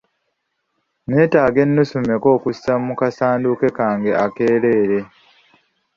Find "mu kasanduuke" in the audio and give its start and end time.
2.85-3.67